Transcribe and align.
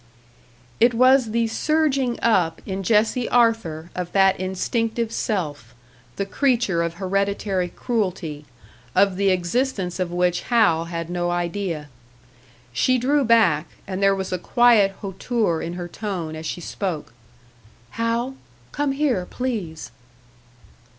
It 0.79 0.95
was 0.95 1.29
the 1.29 1.45
surging 1.45 2.19
up 2.23 2.59
in 2.65 2.81
Jessie 2.81 3.29
Arthur 3.29 3.91
of 3.93 4.11
that 4.13 4.39
instinctive 4.39 5.11
self, 5.11 5.75
the 6.15 6.25
creature 6.25 6.81
of 6.81 6.95
hereditary 6.95 7.69
cruelty, 7.69 8.45
of 8.95 9.15
the 9.15 9.29
existence 9.29 9.99
of 9.99 10.09
which 10.11 10.41
Hal 10.49 10.85
had 10.85 11.07
no 11.07 11.29
idea. 11.29 11.87
She 12.73 12.97
drew 12.97 13.23
back, 13.23 13.67
and 13.85 14.01
there 14.01 14.15
was 14.15 14.33
a 14.33 14.39
quiet 14.39 14.95
hauteur 15.01 15.61
in 15.61 15.73
her 15.73 15.87
tone 15.87 16.35
as 16.35 16.47
she 16.47 16.61
spoke. 16.61 17.13
"Hal, 17.91 18.33
come 18.71 18.93
here, 18.93 19.27
please." 19.27 19.91